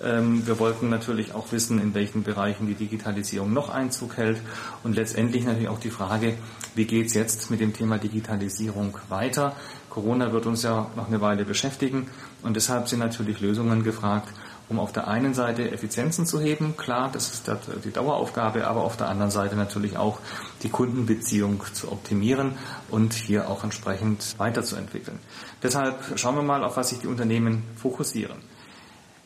Ähm, 0.03 0.45
wir 0.47 0.59
wollten 0.59 0.89
natürlich 0.89 1.33
auch 1.33 1.51
wissen, 1.51 1.79
in 1.79 1.93
welchen 1.93 2.23
Bereichen 2.23 2.67
die 2.67 2.75
Digitalisierung 2.75 3.53
noch 3.53 3.69
Einzug 3.69 4.17
hält. 4.17 4.41
Und 4.83 4.95
letztendlich 4.95 5.45
natürlich 5.45 5.69
auch 5.69 5.79
die 5.79 5.89
Frage, 5.89 6.35
wie 6.75 6.85
geht 6.85 7.07
es 7.07 7.13
jetzt 7.13 7.51
mit 7.51 7.59
dem 7.59 7.73
Thema 7.73 7.97
Digitalisierung 7.97 8.97
weiter? 9.09 9.55
Corona 9.89 10.31
wird 10.31 10.45
uns 10.45 10.63
ja 10.63 10.89
noch 10.95 11.07
eine 11.07 11.21
Weile 11.21 11.45
beschäftigen. 11.45 12.07
Und 12.41 12.55
deshalb 12.55 12.87
sind 12.87 12.99
natürlich 12.99 13.41
Lösungen 13.41 13.83
gefragt, 13.83 14.29
um 14.69 14.79
auf 14.79 14.93
der 14.93 15.09
einen 15.09 15.33
Seite 15.33 15.69
Effizienzen 15.69 16.25
zu 16.25 16.39
heben, 16.39 16.77
klar, 16.77 17.09
das 17.11 17.33
ist 17.33 17.51
die 17.83 17.91
Daueraufgabe, 17.91 18.65
aber 18.65 18.85
auf 18.85 18.95
der 18.95 19.09
anderen 19.09 19.29
Seite 19.29 19.57
natürlich 19.57 19.97
auch 19.97 20.19
die 20.63 20.69
Kundenbeziehung 20.69 21.61
zu 21.73 21.91
optimieren 21.91 22.53
und 22.89 23.13
hier 23.13 23.49
auch 23.49 23.65
entsprechend 23.65 24.35
weiterzuentwickeln. 24.37 25.19
Deshalb 25.61 26.17
schauen 26.17 26.35
wir 26.35 26.41
mal, 26.41 26.63
auf 26.63 26.77
was 26.77 26.89
sich 26.89 26.99
die 26.99 27.07
Unternehmen 27.07 27.63
fokussieren. 27.75 28.37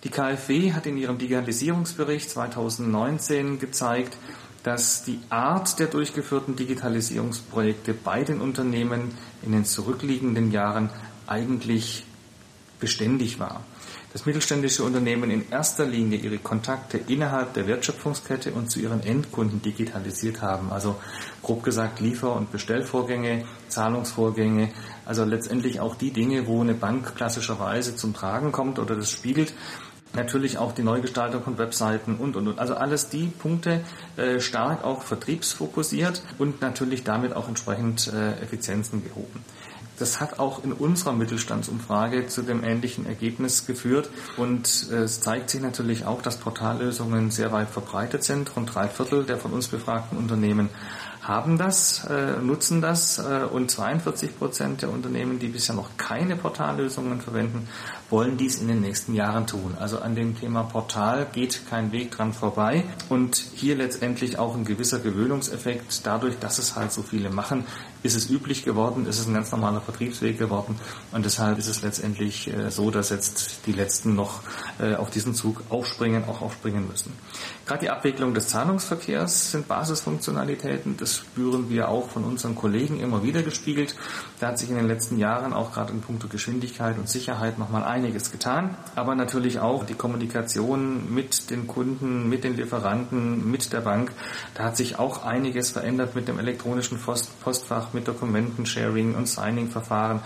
Die 0.06 0.12
KfW 0.12 0.74
hat 0.74 0.86
in 0.86 0.98
ihrem 0.98 1.18
Digitalisierungsbericht 1.18 2.30
2019 2.30 3.58
gezeigt, 3.58 4.16
dass 4.62 5.04
die 5.04 5.20
Art 5.30 5.80
der 5.80 5.88
durchgeführten 5.88 6.56
Digitalisierungsprojekte 6.56 7.96
bei 7.96 8.24
den 8.24 8.40
Unternehmen 8.40 9.18
in 9.42 9.52
den 9.52 9.66
zurückliegenden 9.66 10.52
Jahren 10.52 10.92
eigentlich 11.26 12.06
beständig 12.80 13.40
war. 13.40 13.64
Dass 14.14 14.28
mittelständische 14.28 14.84
Unternehmen 14.84 15.32
in 15.32 15.50
erster 15.50 15.86
Linie 15.86 16.20
ihre 16.20 16.38
Kontakte 16.38 17.00
innerhalb 17.08 17.56
der 17.56 17.66
Wertschöpfungskette 17.68 18.54
und 18.54 18.70
zu 18.70 18.80
ihren 18.80 19.02
Endkunden 19.02 19.64
digitalisiert 19.64 20.44
haben. 20.44 20.72
Also 20.72 20.98
grob 21.42 21.64
gesagt 21.64 22.00
Liefer- 22.00 22.36
und 22.36 22.52
Bestellvorgänge, 22.52 23.44
Zahlungsvorgänge, 23.70 24.70
also 25.04 25.26
letztendlich 25.26 25.80
auch 25.80 25.96
die 25.96 26.12
Dinge, 26.12 26.46
wo 26.46 26.62
eine 26.62 26.76
Bank 26.76 27.16
klassischerweise 27.16 27.96
zum 27.96 28.14
Tragen 28.14 28.52
kommt 28.52 28.78
oder 28.78 28.96
das 28.96 29.10
spiegelt, 29.10 29.54
natürlich 30.16 30.58
auch 30.58 30.72
die 30.72 30.84
Neugestaltung 30.84 31.44
von 31.44 31.58
Webseiten 31.58 32.16
und, 32.16 32.36
und, 32.36 32.48
und. 32.48 32.60
Also 32.60 32.76
alles 32.76 33.10
die 33.10 33.28
Punkte 33.28 33.82
äh, 34.18 34.40
stark 34.40 34.84
auch 34.84 35.04
vertriebsfokussiert 35.04 36.22
und 36.38 36.62
natürlich 36.62 37.04
damit 37.04 37.36
auch 37.36 37.48
entsprechend 37.48 38.12
äh, 38.14 38.42
Effizienzen 38.42 39.04
gehoben. 39.04 39.44
Das 39.98 40.20
hat 40.20 40.40
auch 40.40 40.64
in 40.64 40.74
unserer 40.74 41.14
Mittelstandsumfrage 41.14 42.28
zu 42.28 42.42
dem 42.42 42.64
ähnlichen 42.64 43.06
Ergebnis 43.06 43.66
geführt. 43.66 44.10
Und 44.36 44.88
äh, 44.92 45.04
es 45.04 45.22
zeigt 45.22 45.50
sich 45.50 45.62
natürlich 45.62 46.06
auch, 46.06 46.22
dass 46.22 46.38
Portallösungen 46.38 47.32
sehr 47.32 47.52
weit 47.52 47.70
verbreitet 47.70 48.24
sind. 48.24 48.54
Rund 48.56 48.74
drei 48.76 48.90
Viertel 48.90 49.24
der 49.24 49.38
von 49.38 49.54
uns 49.54 49.70
befragten 49.70 50.18
Unternehmen 50.18 50.70
haben 51.22 51.58
das, 51.58 52.06
äh, 52.06 52.38
nutzen 52.40 52.82
das 52.82 53.18
äh, 53.18 53.46
und 53.52 53.72
42 53.72 54.38
Prozent 54.38 54.84
der 54.84 54.90
Unternehmen, 54.92 55.40
die 55.40 55.48
bisher 55.48 55.76
noch 55.76 55.98
keine 55.98 56.36
Portallösungen 56.36 57.20
verwenden, 57.20 57.68
wollen 58.10 58.38
dies 58.38 58.60
in 58.60 58.68
den 58.68 58.82
nächsten 58.82 59.14
Jahren 59.14 59.48
tun. 59.48 59.76
Also 59.80 60.00
an 60.00 60.16
dem 60.16 60.40
Thema 60.40 60.64
Portal 60.64 61.28
geht 61.34 61.68
kein 61.70 61.92
Weg 61.92 62.12
dran 62.12 62.34
vorbei 62.34 62.84
und 63.10 63.36
hier 63.56 63.76
letztendlich 63.76 64.38
auch 64.38 64.56
ein 64.56 64.66
gewisser 64.66 65.00
Gewöhnungseffekt. 65.00 66.06
Dadurch, 66.06 66.38
dass 66.40 66.60
es 66.60 66.76
halt 66.76 66.92
so 66.92 67.02
viele 67.02 67.30
machen, 67.30 67.66
ist 68.04 68.16
es 68.16 68.30
üblich 68.30 68.64
geworden, 68.64 69.08
ist 69.08 69.20
es 69.20 69.28
ein 69.28 69.34
ganz 69.34 69.52
normaler 69.52 69.82
Vertriebsweg 69.82 70.38
geworden 70.38 70.76
und 71.12 71.26
deshalb 71.26 71.58
ist 71.58 71.68
es 71.68 71.82
letztendlich 71.82 72.48
äh, 72.54 72.70
so, 72.70 72.92
dass 72.92 73.10
jetzt 73.10 73.66
die 73.66 73.72
Letzten 73.72 74.16
noch 74.16 74.42
äh, 74.80 74.96
auf 74.96 75.10
diesen 75.10 75.34
Zug 75.34 75.64
aufspringen, 75.70 76.26
auch 76.26 76.42
aufspringen 76.42 76.88
müssen. 76.88 77.14
Gerade 77.66 77.82
die 77.82 77.90
Abwicklung 77.90 78.36
des 78.36 78.48
Zahlungsverkehrs 78.48 79.52
sind 79.52 79.68
Basisfunktionalitäten. 79.68 80.98
Das 80.98 81.16
spüren 81.16 81.70
wir 81.70 81.90
auch 81.90 82.10
von 82.10 82.24
unseren 82.24 82.54
Kollegen 82.54 83.00
immer 83.00 83.24
wieder 83.24 83.42
gespiegelt. 83.42 83.96
Da 84.40 84.48
hat 84.50 84.60
sich 84.60 84.70
in 84.70 84.76
den 84.76 84.88
letzten 84.88 85.18
Jahren 85.18 85.54
auch 85.54 85.74
gerade 85.74 85.92
in 85.92 86.02
puncto 86.02 86.28
Geschwindigkeit 86.28 86.98
und 86.98 87.10
Sicherheit 87.10 87.58
nochmal 87.58 87.84
einiges 87.96 88.32
getan. 88.32 88.76
Aber 88.96 89.16
natürlich 89.16 89.60
auch 89.60 89.86
die 89.86 89.94
Kommunikation 89.94 91.14
mit 91.14 91.50
den 91.50 91.66
Kunden, 91.66 92.28
mit 92.30 92.44
den 92.44 92.58
Lieferanten, 92.58 93.50
mit 93.50 93.72
der 93.72 93.82
Bank. 93.82 94.12
Da 94.54 94.66
hat 94.66 94.78
sich 94.78 95.00
auch 95.00 95.24
einiges 95.24 95.72
verändert 95.72 96.14
mit 96.14 96.28
dem 96.28 96.38
elektronischen 96.38 97.00
Postfach, 97.00 97.94
mit 97.94 98.08
Dokumentensharing 98.08 99.16
und 99.16 99.28
Signing-Verfahren 99.28 100.22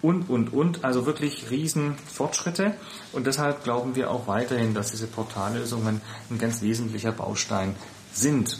und, 0.00 0.30
und, 0.30 0.52
und. 0.52 0.82
Also 0.82 1.04
wirklich 1.04 1.50
riesen 1.50 1.96
Fortschritte. 2.10 2.74
Und 3.12 3.26
deshalb 3.26 3.64
glauben 3.64 3.94
wir 3.96 4.10
auch 4.10 4.26
weiterhin, 4.26 4.72
dass 4.72 4.90
diese 4.90 5.06
Portallösungen 5.06 6.00
ein 6.30 6.38
ganz 6.38 6.62
wesentlicher 6.62 7.12
Baustein 7.12 7.74
sind. 8.12 8.58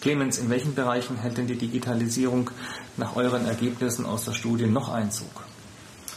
Clemens, 0.00 0.38
in 0.38 0.50
welchen 0.50 0.74
Bereichen 0.74 1.16
hält 1.16 1.36
denn 1.38 1.46
die 1.46 1.56
Digitalisierung 1.56 2.50
nach 2.96 3.16
euren 3.16 3.46
Ergebnissen 3.46 4.06
aus 4.06 4.24
der 4.24 4.32
Studie 4.32 4.66
noch 4.66 4.88
Einzug? 4.88 5.44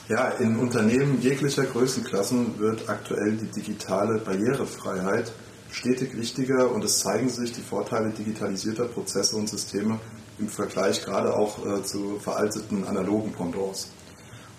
Ja, 0.10 0.30
in 0.30 0.58
Unternehmen 0.58 1.22
jeglicher 1.22 1.66
Größenklassen 1.66 2.60
wird 2.60 2.88
aktuell 2.88 3.36
die 3.36 3.48
digitale 3.48 4.20
Barrierefreiheit 4.20 5.34
stetig 5.70 6.16
wichtiger 6.16 6.72
und 6.72 6.82
es 6.86 7.00
zeigen 7.00 7.28
sich 7.28 7.52
die 7.52 7.62
Vorteile 7.62 8.12
digitalisierter 8.12 8.86
Prozesse 8.86 9.36
und 9.36 9.50
Systeme 9.50 10.00
im 10.40 10.48
Vergleich 10.48 11.04
gerade 11.04 11.36
auch 11.36 11.66
äh, 11.66 11.84
zu 11.84 12.20
veralteten 12.20 12.88
analogen 12.88 13.34
Pendants. 13.34 13.90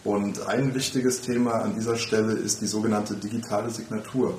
Und 0.04 0.46
ein 0.46 0.74
wichtiges 0.74 1.22
Thema 1.22 1.62
an 1.62 1.74
dieser 1.74 1.96
Stelle 1.96 2.34
ist 2.34 2.60
die 2.60 2.66
sogenannte 2.66 3.14
digitale 3.14 3.70
Signatur, 3.70 4.38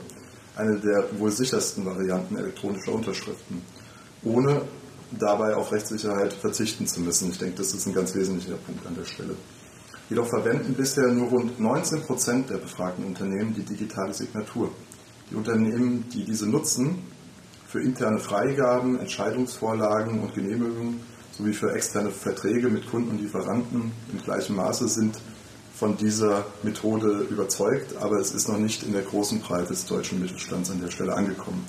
eine 0.56 0.78
der 0.78 1.06
wohl 1.18 1.32
sichersten 1.32 1.86
Varianten 1.86 2.38
elektronischer 2.38 2.94
Unterschriften, 2.94 3.64
ohne 4.24 4.62
dabei 5.18 5.56
auf 5.56 5.72
Rechtssicherheit 5.72 6.34
verzichten 6.34 6.86
zu 6.86 7.02
müssen. 7.02 7.32
Ich 7.32 7.40
denke, 7.40 7.58
das 7.58 7.74
ist 7.74 7.88
ein 7.88 7.96
ganz 7.96 8.14
wesentlicher 8.14 8.58
Punkt 8.58 8.86
an 8.86 8.94
der 8.94 9.06
Stelle. 9.06 9.36
Jedoch 10.10 10.28
verwenden 10.28 10.74
bisher 10.74 11.08
nur 11.10 11.30
rund 11.30 11.60
19 11.60 12.02
Prozent 12.02 12.50
der 12.50 12.58
befragten 12.58 13.06
Unternehmen 13.06 13.54
die 13.54 13.62
digitale 13.62 14.14
Signatur. 14.14 14.72
Die 15.30 15.36
Unternehmen, 15.36 16.10
die 16.10 16.24
diese 16.24 16.50
nutzen, 16.50 17.04
für 17.68 17.82
interne 17.82 18.18
Freigaben, 18.18 19.00
Entscheidungsvorlagen 19.00 20.22
und 20.22 20.34
Genehmigungen 20.34 21.02
sowie 21.38 21.54
für 21.54 21.72
externe 21.74 22.10
Verträge 22.10 22.70
mit 22.70 22.90
Kunden 22.90 23.12
und 23.12 23.22
Lieferanten 23.22 23.92
in 24.12 24.22
gleichem 24.24 24.56
Maße 24.56 24.88
sind 24.88 25.20
von 25.76 25.96
dieser 25.96 26.46
Methode 26.64 27.28
überzeugt, 27.30 27.96
aber 27.98 28.18
es 28.18 28.32
ist 28.32 28.50
noch 28.50 28.58
nicht 28.58 28.82
in 28.84 28.92
der 28.92 29.04
großen 29.04 29.40
Breite 29.40 29.68
des 29.68 29.86
deutschen 29.86 30.20
Mittelstands 30.20 30.72
an 30.72 30.82
der 30.82 30.90
Stelle 30.90 31.14
angekommen. 31.14 31.64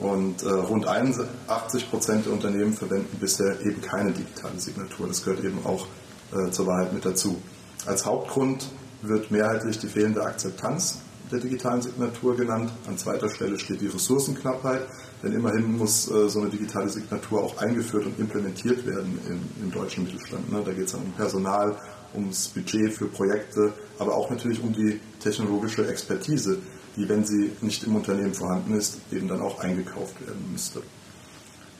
Und 0.00 0.42
äh, 0.42 0.48
rund 0.48 0.86
81 0.86 1.90
Prozent 1.90 2.24
der 2.24 2.32
Unternehmen 2.32 2.72
verwenden 2.72 3.18
bisher 3.20 3.60
eben 3.60 3.82
keine 3.82 4.12
digitale 4.12 4.58
Signatur. 4.58 5.08
Das 5.08 5.22
gehört 5.22 5.44
eben 5.44 5.58
auch 5.64 5.86
äh, 6.32 6.50
zur 6.50 6.66
Wahrheit 6.66 6.92
mit 6.92 7.04
dazu. 7.04 7.40
Als 7.86 8.04
Hauptgrund 8.04 8.68
wird 9.02 9.30
mehrheitlich 9.30 9.78
die 9.78 9.88
fehlende 9.88 10.22
Akzeptanz 10.22 10.98
der 11.30 11.40
digitalen 11.40 11.80
Signatur 11.80 12.36
genannt. 12.36 12.72
An 12.86 12.98
zweiter 12.98 13.28
Stelle 13.28 13.58
steht 13.58 13.80
die 13.80 13.86
Ressourcenknappheit, 13.86 14.82
denn 15.22 15.32
immerhin 15.32 15.76
muss 15.76 16.10
äh, 16.10 16.28
so 16.28 16.40
eine 16.40 16.50
digitale 16.50 16.88
Signatur 16.88 17.42
auch 17.42 17.58
eingeführt 17.58 18.06
und 18.06 18.18
implementiert 18.18 18.86
werden 18.86 19.18
im, 19.28 19.64
im 19.64 19.70
deutschen 19.70 20.04
Mittelstand. 20.04 20.50
Ne? 20.52 20.62
Da 20.64 20.72
geht 20.72 20.86
es 20.86 20.94
um 20.94 21.12
Personal, 21.12 21.76
ums 22.14 22.48
Budget 22.48 22.92
für 22.92 23.06
Projekte, 23.06 23.72
aber 23.98 24.16
auch 24.16 24.30
natürlich 24.30 24.62
um 24.62 24.72
die 24.72 25.00
technologische 25.20 25.86
Expertise, 25.86 26.58
die, 26.96 27.08
wenn 27.08 27.24
sie 27.24 27.52
nicht 27.60 27.84
im 27.84 27.94
Unternehmen 27.94 28.34
vorhanden 28.34 28.74
ist, 28.74 28.98
eben 29.12 29.28
dann 29.28 29.40
auch 29.40 29.60
eingekauft 29.60 30.20
werden 30.20 30.44
müsste. 30.50 30.82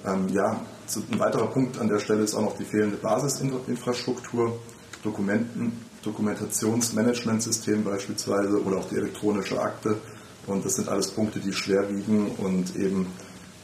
Ähm, 0.07 0.29
ja, 0.29 0.61
ein 1.13 1.19
weiterer 1.19 1.47
Punkt 1.47 1.79
an 1.79 1.89
der 1.89 1.99
Stelle 1.99 2.23
ist 2.23 2.35
auch 2.35 2.43
noch 2.43 2.57
die 2.57 2.65
fehlende 2.65 2.97
Basisinfrastruktur, 2.97 4.59
Dokumenten, 5.03 5.85
Dokumentationsmanagementsystem 6.03 7.85
beispielsweise 7.85 8.63
oder 8.63 8.79
auch 8.79 8.89
die 8.89 8.97
elektronische 8.97 9.61
Akte. 9.61 9.97
Und 10.47 10.65
das 10.65 10.77
sind 10.77 10.89
alles 10.89 11.11
Punkte, 11.11 11.39
die 11.39 11.53
schwer 11.53 11.89
wiegen 11.95 12.31
und 12.39 12.75
eben 12.77 13.07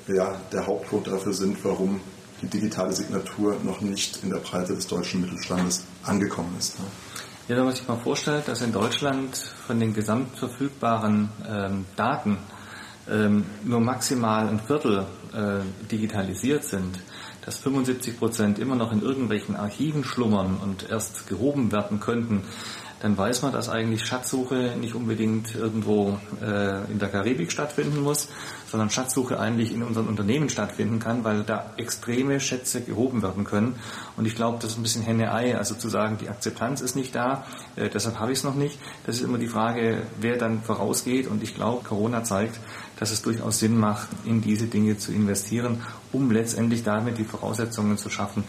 ja, 0.07 0.37
der 0.53 0.67
Hauptgrund 0.67 1.07
dafür 1.09 1.33
sind, 1.33 1.65
warum 1.65 2.01
die 2.43 2.47
digitale 2.47 2.93
Signatur 2.93 3.57
noch 3.65 3.81
nicht 3.81 4.23
in 4.23 4.31
der 4.31 4.39
Breite 4.39 4.75
des 4.75 4.87
deutschen 4.87 5.23
Mittelstandes 5.23 5.85
angekommen 6.05 6.55
ist. 6.59 6.77
Ja, 7.49 7.57
wenn 7.57 7.65
man 7.65 7.75
sich 7.75 7.87
mal 7.89 7.97
vorstellt, 7.97 8.49
dass 8.49 8.61
in 8.61 8.73
Deutschland 8.73 9.37
von 9.67 9.81
den 9.81 9.95
gesamt 9.95 10.37
verfügbaren 10.37 11.31
ähm, 11.49 11.87
Daten 11.97 12.39
nur 13.65 13.81
maximal 13.81 14.49
ein 14.49 14.59
Viertel 14.59 15.07
äh, 15.33 15.61
digitalisiert 15.91 16.65
sind, 16.65 16.99
dass 17.45 17.59
75 17.59 18.19
Prozent 18.19 18.59
immer 18.59 18.75
noch 18.75 18.91
in 18.91 19.03
irgendwelchen 19.03 19.55
Archiven 19.55 20.03
schlummern 20.03 20.59
und 20.61 20.91
erst 20.91 21.29
gehoben 21.29 21.71
werden 21.71 22.01
könnten, 22.01 22.43
dann 23.01 23.17
weiß 23.17 23.43
man, 23.43 23.53
dass 23.53 23.69
eigentlich 23.69 24.05
Schatzsuche 24.07 24.75
nicht 24.81 24.95
unbedingt 24.95 25.55
irgendwo 25.55 26.19
äh, 26.43 26.91
in 26.91 26.99
der 26.99 27.09
Karibik 27.09 27.53
stattfinden 27.53 28.03
muss, 28.03 28.29
sondern 28.69 28.91
Schatzsuche 28.91 29.39
eigentlich 29.39 29.73
in 29.73 29.83
unseren 29.83 30.09
Unternehmen 30.09 30.49
stattfinden 30.49 30.99
kann, 30.99 31.23
weil 31.23 31.43
da 31.43 31.73
extreme 31.77 32.41
Schätze 32.41 32.81
gehoben 32.81 33.23
werden 33.23 33.45
können. 33.45 33.77
Und 34.17 34.27
ich 34.27 34.35
glaube, 34.35 34.59
das 34.61 34.73
ist 34.73 34.79
ein 34.79 34.83
bisschen 34.83 35.03
Henne-Ei, 35.03 35.57
also 35.57 35.75
zu 35.75 35.89
sagen, 35.89 36.17
die 36.21 36.29
Akzeptanz 36.29 36.81
ist 36.81 36.97
nicht 36.97 37.15
da, 37.15 37.45
äh, 37.77 37.91
deshalb 37.91 38.19
habe 38.19 38.33
ich 38.33 38.39
es 38.39 38.45
noch 38.45 38.55
nicht. 38.55 38.79
Das 39.05 39.17
ist 39.17 39.23
immer 39.23 39.39
die 39.39 39.49
Frage, 39.49 40.03
wer 40.19 40.39
dann 40.39 40.63
vorausgeht. 40.63 41.29
Und 41.29 41.43
ich 41.43 41.55
glaube, 41.55 41.85
Corona 41.85 42.25
zeigt, 42.25 42.59
dass 42.99 43.11
es 43.11 43.23
durchaus 43.23 43.59
Sinn 43.59 43.79
macht, 43.79 44.09
in 44.25 44.41
diese 44.41 44.67
Dinge 44.67 44.99
zu 44.99 45.13
investieren, 45.13 45.83
um 46.13 46.31
letztendlich 46.31 46.83
damit 46.83 47.19
die 47.19 47.25
Voraussetzungen 47.25 47.99
zu 47.99 48.11
schaffen, 48.11 48.45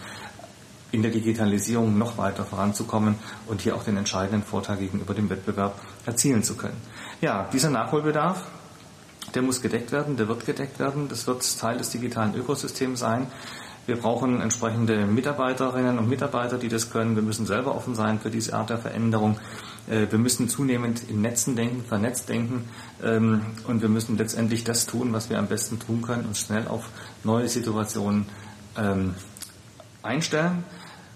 in 0.91 1.01
der 1.01 1.11
Digitalisierung 1.11 1.97
noch 1.97 2.17
weiter 2.17 2.45
voranzukommen 2.45 3.15
und 3.47 3.61
hier 3.61 3.75
auch 3.75 3.83
den 3.83 3.97
entscheidenden 3.97 4.43
Vorteil 4.43 4.77
gegenüber 4.77 5.13
dem 5.13 5.29
Wettbewerb 5.29 5.77
erzielen 6.05 6.43
zu 6.43 6.55
können. 6.55 6.77
Ja, 7.19 7.49
dieser 7.51 7.69
Nachholbedarf, 7.69 8.43
der 9.35 9.41
muss 9.41 9.61
gedeckt 9.61 9.91
werden, 9.91 10.15
der 10.15 10.29
wird 10.29 10.45
gedeckt 10.45 10.79
werden, 10.79 11.09
das 11.09 11.27
wird 11.27 11.59
Teil 11.59 11.77
des 11.77 11.89
digitalen 11.89 12.35
Ökosystems 12.35 12.99
sein. 12.99 13.27
Wir 13.85 13.97
brauchen 13.97 14.41
entsprechende 14.41 15.05
Mitarbeiterinnen 15.05 15.97
und 15.97 16.09
Mitarbeiter, 16.09 16.57
die 16.57 16.67
das 16.67 16.89
können. 16.89 17.15
Wir 17.15 17.23
müssen 17.23 17.45
selber 17.45 17.75
offen 17.75 17.95
sein 17.95 18.19
für 18.19 18.29
diese 18.29 18.53
Art 18.53 18.69
der 18.69 18.77
Veränderung. 18.77 19.39
Äh, 19.87 20.07
wir 20.09 20.19
müssen 20.19 20.49
zunehmend 20.49 21.01
in 21.09 21.21
Netzen 21.21 21.55
denken, 21.55 21.83
vernetzt 21.83 22.29
denken 22.29 22.65
ähm, 23.03 23.41
und 23.67 23.81
wir 23.81 23.89
müssen 23.89 24.17
letztendlich 24.17 24.63
das 24.63 24.85
tun, 24.85 25.13
was 25.13 25.29
wir 25.29 25.39
am 25.39 25.47
besten 25.47 25.79
tun 25.79 26.01
können, 26.01 26.25
uns 26.25 26.39
schnell 26.39 26.67
auf 26.67 26.89
neue 27.23 27.47
Situationen 27.47 28.25
ähm, 28.77 29.15
einstellen. 30.03 30.63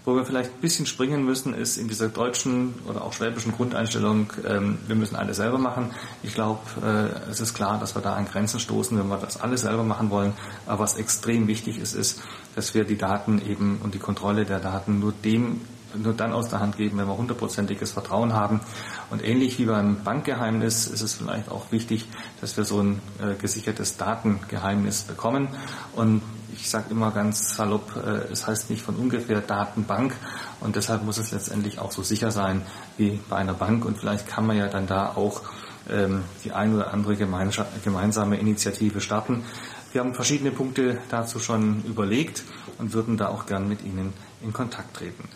Wo 0.03 0.15
wir 0.15 0.25
vielleicht 0.25 0.49
ein 0.51 0.61
bisschen 0.61 0.87
springen 0.87 1.23
müssen, 1.25 1.53
ist 1.53 1.77
in 1.77 1.87
dieser 1.87 2.09
deutschen 2.09 2.73
oder 2.87 3.03
auch 3.03 3.13
schwäbischen 3.13 3.51
Grundeinstellung, 3.51 4.33
ähm, 4.47 4.79
wir 4.87 4.95
müssen 4.95 5.15
alles 5.15 5.37
selber 5.37 5.59
machen. 5.59 5.91
Ich 6.23 6.33
glaube, 6.33 6.59
äh, 6.83 7.29
es 7.29 7.39
ist 7.39 7.53
klar, 7.53 7.79
dass 7.79 7.93
wir 7.93 8.01
da 8.01 8.15
an 8.15 8.25
Grenzen 8.25 8.59
stoßen, 8.59 8.97
wenn 8.97 9.09
wir 9.09 9.17
das 9.17 9.39
alles 9.39 9.61
selber 9.61 9.83
machen 9.83 10.09
wollen. 10.09 10.33
Aber 10.65 10.79
was 10.79 10.95
extrem 10.95 11.47
wichtig 11.47 11.77
ist, 11.77 11.93
ist, 11.93 12.19
dass 12.55 12.73
wir 12.73 12.83
die 12.83 12.97
Daten 12.97 13.39
eben 13.47 13.79
und 13.83 13.93
die 13.93 13.99
Kontrolle 13.99 14.45
der 14.45 14.59
Daten 14.59 14.99
nur 14.99 15.11
dem 15.11 15.61
nur 15.95 16.13
dann 16.13 16.33
aus 16.33 16.49
der 16.49 16.59
Hand 16.59 16.77
geben, 16.77 16.97
wenn 16.97 17.07
wir 17.07 17.17
hundertprozentiges 17.17 17.91
Vertrauen 17.91 18.33
haben. 18.33 18.61
Und 19.09 19.23
ähnlich 19.23 19.59
wie 19.59 19.65
beim 19.65 20.03
Bankgeheimnis 20.03 20.87
ist 20.87 21.01
es 21.01 21.13
vielleicht 21.15 21.49
auch 21.49 21.71
wichtig, 21.71 22.07
dass 22.39 22.57
wir 22.57 22.63
so 22.63 22.81
ein 22.81 23.01
äh, 23.21 23.35
gesichertes 23.35 23.97
Datengeheimnis 23.97 25.03
bekommen. 25.03 25.49
Und 25.95 26.21
ich 26.53 26.69
sage 26.69 26.91
immer 26.91 27.11
ganz 27.11 27.55
salopp, 27.55 27.95
äh, 27.95 28.31
es 28.31 28.47
heißt 28.47 28.69
nicht 28.69 28.81
von 28.81 28.95
ungefähr 28.95 29.41
Datenbank 29.41 30.15
und 30.59 30.75
deshalb 30.75 31.03
muss 31.03 31.17
es 31.17 31.31
letztendlich 31.31 31.79
auch 31.79 31.91
so 31.91 32.03
sicher 32.03 32.31
sein 32.31 32.61
wie 32.97 33.19
bei 33.29 33.37
einer 33.37 33.53
Bank 33.53 33.85
und 33.85 33.97
vielleicht 33.97 34.27
kann 34.27 34.45
man 34.45 34.57
ja 34.57 34.67
dann 34.67 34.87
da 34.87 35.13
auch 35.15 35.41
ähm, 35.89 36.23
die 36.43 36.51
ein 36.51 36.75
oder 36.75 36.93
andere 36.93 37.15
gemeinsame 37.15 38.37
Initiative 38.37 39.01
starten. 39.01 39.43
Wir 39.91 40.01
haben 40.01 40.13
verschiedene 40.13 40.51
Punkte 40.51 40.99
dazu 41.09 41.39
schon 41.39 41.83
überlegt 41.83 42.43
und 42.77 42.93
würden 42.93 43.17
da 43.17 43.27
auch 43.27 43.45
gern 43.45 43.67
mit 43.67 43.83
Ihnen 43.83 44.13
in 44.41 44.53
Kontakt 44.53 44.95
treten. 44.95 45.27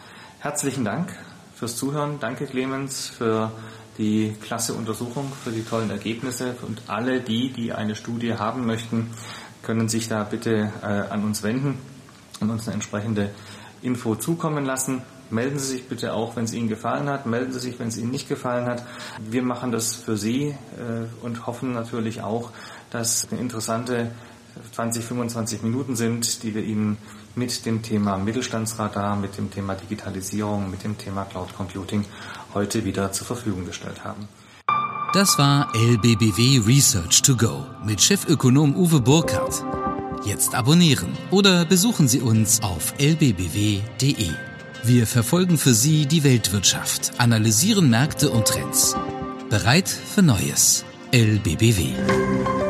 Herzlichen 0.46 0.86
Dank 0.86 1.12
fürs 1.56 1.76
Zuhören. 1.76 2.20
Danke 2.20 2.46
Clemens 2.46 3.08
für 3.08 3.52
die 3.98 4.36
klasse 4.44 4.76
Untersuchung, 4.76 5.34
für 5.44 5.50
die 5.50 5.64
tollen 5.64 5.90
Ergebnisse 5.90 6.56
und 6.62 6.84
alle 6.86 7.20
die, 7.20 7.52
die 7.52 7.74
eine 7.74 7.96
Studie 7.96 8.36
haben 8.36 8.68
möchten, 8.68 9.10
können 9.64 9.90
sich 9.90 10.08
da 10.08 10.24
bitte 10.24 10.72
äh, 10.84 10.86
an 10.86 11.24
uns 11.24 11.42
wenden 11.42 11.80
und 12.42 12.52
uns 12.52 12.68
eine 12.68 12.76
entsprechende 12.76 13.32
Info 13.82 14.14
zukommen 14.14 14.66
lassen. 14.66 15.02
Melden 15.32 15.58
Sie 15.58 15.66
sich 15.78 15.88
bitte 15.88 16.14
auch, 16.14 16.36
wenn 16.36 16.46
es 16.46 16.54
Ihnen 16.54 16.70
gefallen 16.70 17.10
hat. 17.10 17.26
Melden 17.26 17.52
Sie 17.52 17.60
sich, 17.60 17.80
wenn 17.80 17.88
es 17.88 17.98
Ihnen 17.98 18.12
nicht 18.12 18.30
gefallen 18.30 18.68
hat. 18.68 18.86
Wir 19.20 19.42
machen 19.42 19.72
das 19.72 19.96
für 19.96 20.16
Sie 20.16 20.50
äh, 20.50 21.26
und 21.26 21.48
hoffen 21.48 21.72
natürlich 21.72 22.22
auch, 22.22 22.52
dass 22.92 23.28
eine 23.32 23.42
interessante 23.42 24.12
20, 24.74 25.04
25 25.04 25.62
Minuten 25.64 25.96
sind, 25.96 26.44
die 26.44 26.56
wir 26.56 26.64
Ihnen 26.64 26.98
mit 27.36 27.66
dem 27.66 27.82
Thema 27.82 28.18
Mittelstandsradar, 28.18 29.16
mit 29.16 29.38
dem 29.38 29.52
Thema 29.52 29.76
Digitalisierung, 29.76 30.70
mit 30.70 30.84
dem 30.84 30.98
Thema 30.98 31.26
Cloud 31.26 31.56
Computing 31.56 32.06
heute 32.54 32.86
wieder 32.86 33.12
zur 33.12 33.28
Verfügung 33.28 33.66
gestellt 33.66 34.04
haben. 34.04 34.28
Das 35.14 35.38
war 35.38 35.74
LBBW 35.76 36.62
Research 36.66 37.22
to 37.22 37.36
Go 37.38 37.66
mit 37.86 38.02
Chefökonom 38.02 38.76
Uwe 38.76 39.00
Burkhardt. 39.00 39.64
Jetzt 40.26 40.56
abonnieren 40.56 41.16
oder 41.32 41.66
besuchen 41.66 42.08
Sie 42.08 42.20
uns 42.20 42.62
auf 42.62 42.94
lbbw.de. 42.98 44.32
Wir 44.84 45.08
verfolgen 45.08 45.58
für 45.58 45.74
Sie 45.74 46.06
die 46.06 46.24
Weltwirtschaft, 46.24 47.14
analysieren 47.18 47.90
Märkte 47.90 48.30
und 48.30 48.46
Trends. 48.46 48.96
Bereit 49.50 49.88
für 49.88 50.22
Neues. 50.22 50.84
LBBW. 51.12 52.65